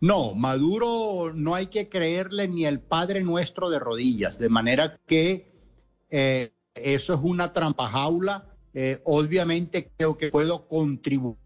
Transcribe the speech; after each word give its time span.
No, 0.00 0.34
Maduro 0.34 1.32
no 1.34 1.54
hay 1.54 1.66
que 1.66 1.88
creerle 1.88 2.48
ni 2.48 2.64
el 2.64 2.80
Padre 2.80 3.22
Nuestro 3.22 3.68
de 3.68 3.78
rodillas, 3.78 4.38
de 4.38 4.48
manera 4.48 4.98
que 5.06 5.50
eh, 6.10 6.52
eso 6.74 7.14
es 7.14 7.20
una 7.22 7.52
trampa 7.52 7.88
jaula. 7.88 8.54
Eh, 8.74 9.00
obviamente 9.04 9.90
creo 9.96 10.16
que 10.16 10.30
puedo 10.30 10.68
contribuir 10.68 11.38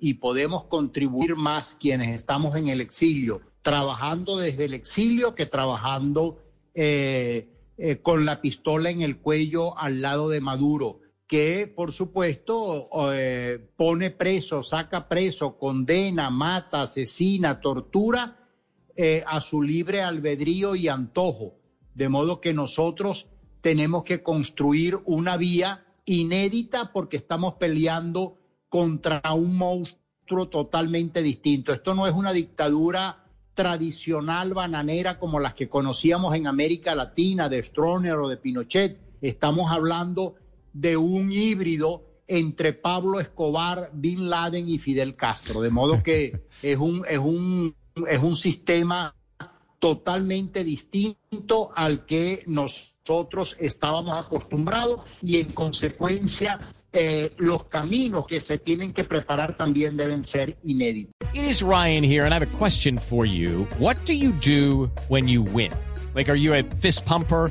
y 0.00 0.14
podemos 0.14 0.64
contribuir 0.64 1.34
más 1.34 1.76
quienes 1.80 2.08
estamos 2.08 2.56
en 2.56 2.68
el 2.68 2.80
exilio, 2.80 3.40
trabajando 3.62 4.36
desde 4.36 4.66
el 4.66 4.74
exilio 4.74 5.34
que 5.34 5.46
trabajando 5.46 6.42
eh, 6.74 7.48
eh, 7.78 7.98
con 7.98 8.24
la 8.24 8.40
pistola 8.40 8.90
en 8.90 9.00
el 9.00 9.18
cuello 9.18 9.78
al 9.78 10.00
lado 10.02 10.28
de 10.28 10.40
Maduro, 10.40 11.00
que 11.26 11.72
por 11.74 11.92
supuesto 11.92 12.88
eh, 13.12 13.58
pone 13.76 14.10
preso, 14.10 14.62
saca 14.62 15.08
preso, 15.08 15.58
condena, 15.58 16.30
mata, 16.30 16.82
asesina, 16.82 17.60
tortura 17.60 18.36
eh, 18.94 19.24
a 19.26 19.40
su 19.40 19.60
libre 19.62 20.02
albedrío 20.02 20.76
y 20.76 20.88
antojo. 20.88 21.58
De 21.94 22.08
modo 22.08 22.40
que 22.40 22.54
nosotros 22.54 23.26
tenemos 23.60 24.04
que 24.04 24.22
construir 24.22 24.98
una 25.04 25.36
vía 25.36 25.84
inédita 26.04 26.92
porque 26.92 27.16
estamos 27.16 27.54
peleando 27.54 28.38
contra 28.68 29.20
un 29.34 29.56
monstruo 29.56 30.48
totalmente 30.48 31.22
distinto. 31.22 31.72
Esto 31.72 31.94
no 31.94 32.06
es 32.06 32.14
una 32.14 32.32
dictadura 32.32 33.24
tradicional 33.54 34.54
bananera 34.54 35.18
como 35.18 35.40
las 35.40 35.54
que 35.54 35.68
conocíamos 35.68 36.36
en 36.36 36.46
América 36.46 36.94
Latina, 36.94 37.48
de 37.48 37.62
Stroner 37.62 38.16
o 38.16 38.28
de 38.28 38.36
Pinochet. 38.36 39.00
Estamos 39.20 39.72
hablando 39.72 40.36
de 40.76 40.96
un 40.96 41.32
híbrido 41.32 42.04
entre 42.28 42.72
Pablo 42.72 43.18
Escobar, 43.20 43.90
Bin 43.94 44.28
Laden 44.28 44.68
y 44.68 44.78
Fidel 44.78 45.16
Castro, 45.16 45.62
de 45.62 45.70
modo 45.70 46.02
que 46.02 46.40
es 46.62 46.76
un, 46.76 47.04
es 47.08 47.18
un, 47.18 47.74
es 48.08 48.22
un 48.22 48.36
sistema 48.36 49.14
totalmente 49.78 50.64
distinto 50.64 51.70
al 51.74 52.04
que 52.04 52.42
nosotros 52.46 53.56
estábamos 53.60 54.18
acostumbrados 54.18 55.00
y 55.22 55.38
en 55.38 55.52
consecuencia 55.52 56.74
eh, 56.92 57.32
los 57.38 57.64
caminos 57.64 58.26
que 58.26 58.40
se 58.40 58.58
tienen 58.58 58.92
que 58.92 59.04
preparar 59.04 59.56
también 59.56 59.96
deben 59.96 60.26
ser 60.26 60.56
inéditos. 60.64 61.12
It 61.34 61.44
is 61.44 61.62
Ryan 61.62 62.02
here, 62.02 62.24
and 62.24 62.32
I 62.32 62.38
have 62.38 62.46
a 62.46 62.58
question 62.58 62.98
for 62.98 63.26
you. 63.26 63.66
What 63.78 63.96
do 64.06 64.14
you 64.14 64.32
do 64.32 64.90
when 65.08 65.28
you 65.28 65.42
win? 65.42 65.72
Like, 66.14 66.30
are 66.30 66.38
you 66.38 66.54
a 66.54 66.62
fist 66.80 67.04
pumper? 67.04 67.50